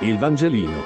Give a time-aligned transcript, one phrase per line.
[0.00, 0.82] Il Vangelino.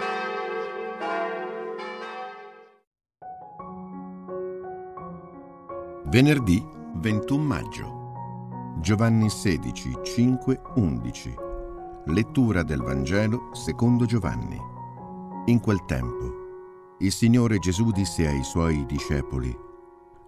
[6.05, 6.65] Venerdì
[6.95, 7.99] 21 maggio.
[8.79, 11.35] Giovanni 16, 5, 11.
[12.05, 14.57] Lettura del Vangelo secondo Giovanni.
[15.47, 19.53] In quel tempo, il Signore Gesù disse ai suoi discepoli,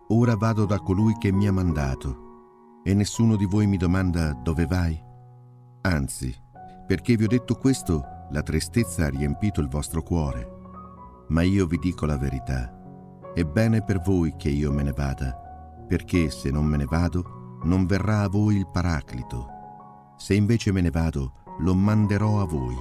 [0.09, 4.67] Ora vado da colui che mi ha mandato, e nessuno di voi mi domanda dove
[4.67, 5.01] vai?
[5.83, 6.35] Anzi,
[6.85, 10.61] perché vi ho detto questo, la tristezza ha riempito il vostro cuore.
[11.29, 12.73] Ma io vi dico la verità.
[13.35, 15.33] È bene per voi che io me ne vada,
[15.87, 19.49] perché se non me ne vado, non verrà a voi il Paraclito.
[20.17, 22.77] Se invece me ne vado, lo manderò a voi.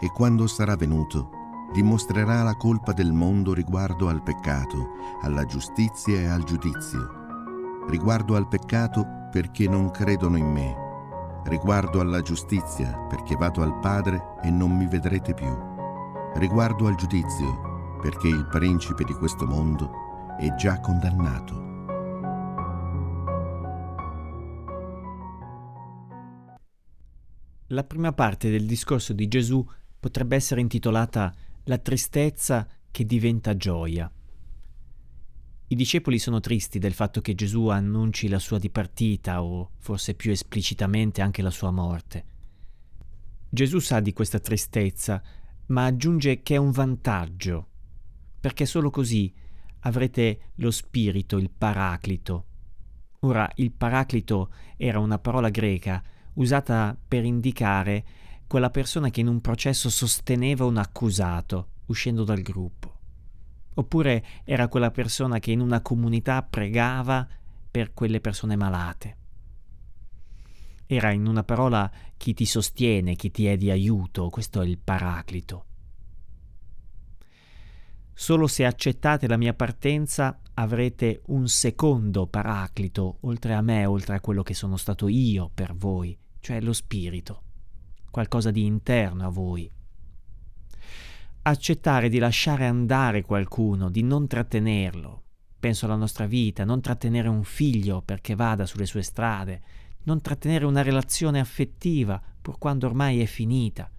[0.00, 1.30] E quando sarà venuto,
[1.72, 4.88] dimostrerà la colpa del mondo riguardo al peccato,
[5.22, 7.86] alla giustizia e al giudizio.
[7.88, 10.86] Riguardo al peccato perché non credono in me
[11.44, 15.54] riguardo alla giustizia, perché vado al Padre e non mi vedrete più,
[16.34, 19.90] riguardo al giudizio, perché il principe di questo mondo
[20.38, 21.66] è già condannato.
[27.68, 29.66] La prima parte del discorso di Gesù
[30.00, 34.10] potrebbe essere intitolata La tristezza che diventa gioia.
[35.70, 40.30] I discepoli sono tristi del fatto che Gesù annunci la sua dipartita o forse più
[40.30, 42.24] esplicitamente anche la sua morte.
[43.50, 45.22] Gesù sa di questa tristezza,
[45.66, 47.68] ma aggiunge che è un vantaggio,
[48.40, 49.30] perché solo così
[49.80, 52.46] avrete lo spirito, il paraclito.
[53.20, 56.02] Ora, il paraclito era una parola greca
[56.34, 58.04] usata per indicare
[58.46, 62.87] quella persona che in un processo sosteneva un accusato uscendo dal gruppo.
[63.78, 67.26] Oppure era quella persona che in una comunità pregava
[67.70, 69.16] per quelle persone malate.
[70.84, 74.78] Era in una parola chi ti sostiene, chi ti è di aiuto, questo è il
[74.78, 75.64] paraclito.
[78.12, 84.20] Solo se accettate la mia partenza avrete un secondo paraclito, oltre a me, oltre a
[84.20, 87.42] quello che sono stato io per voi, cioè lo spirito,
[88.10, 89.70] qualcosa di interno a voi
[91.48, 95.22] accettare di lasciare andare qualcuno, di non trattenerlo.
[95.58, 99.60] Penso alla nostra vita, non trattenere un figlio perché vada sulle sue strade,
[100.04, 103.90] non trattenere una relazione affettiva pur quando ormai è finita.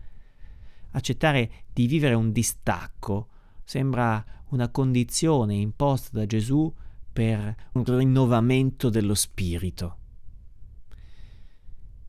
[0.92, 3.28] Accettare di vivere un distacco
[3.64, 6.74] sembra una condizione imposta da Gesù
[7.12, 9.98] per un rinnovamento dello spirito.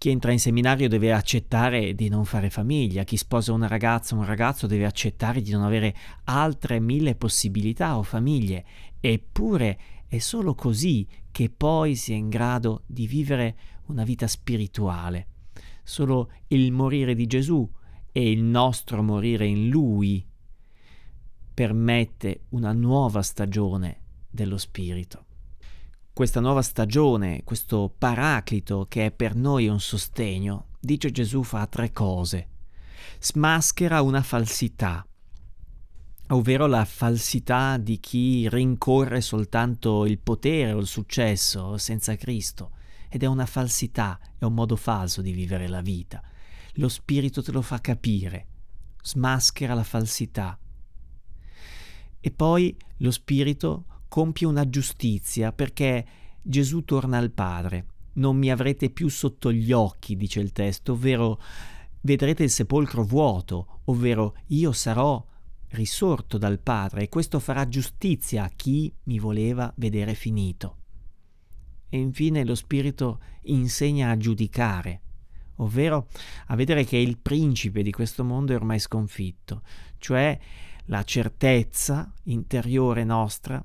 [0.00, 4.19] Chi entra in seminario deve accettare di non fare famiglia, chi sposa una ragazza o
[4.21, 5.94] un ragazzo deve accettare di non avere
[6.25, 8.65] altre mille possibilità o famiglie,
[8.99, 13.56] eppure è solo così che poi si è in grado di vivere
[13.89, 15.27] una vita spirituale.
[15.83, 17.71] Solo il morire di Gesù
[18.10, 20.27] e il nostro morire in Lui
[21.53, 24.00] permette una nuova stagione
[24.31, 25.27] dello Spirito
[26.21, 31.93] questa nuova stagione, questo paraclito che è per noi un sostegno, dice Gesù fa tre
[31.93, 32.49] cose.
[33.19, 35.03] Smaschera una falsità,
[36.29, 42.73] ovvero la falsità di chi rincorre soltanto il potere o il successo senza Cristo.
[43.09, 46.23] Ed è una falsità, è un modo falso di vivere la vita.
[46.75, 48.47] Lo Spirito te lo fa capire,
[49.01, 50.59] smaschera la falsità.
[52.21, 56.04] E poi lo Spirito compie una giustizia perché
[56.43, 57.87] Gesù torna al Padre.
[58.15, 61.41] Non mi avrete più sotto gli occhi, dice il testo, ovvero
[62.00, 65.25] vedrete il sepolcro vuoto, ovvero io sarò
[65.69, 70.77] risorto dal Padre e questo farà giustizia a chi mi voleva vedere finito.
[71.88, 75.03] E infine lo Spirito insegna a giudicare,
[75.56, 76.09] ovvero
[76.47, 79.62] a vedere che il principe di questo mondo è ormai sconfitto,
[79.98, 80.37] cioè
[80.87, 83.65] la certezza interiore nostra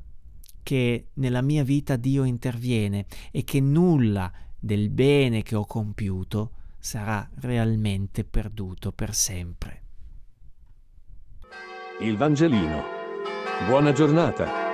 [0.66, 7.30] che nella mia vita Dio interviene e che nulla del bene che ho compiuto sarà
[7.42, 9.84] realmente perduto per sempre.
[12.00, 12.82] Il Vangelino.
[13.68, 14.65] Buona giornata.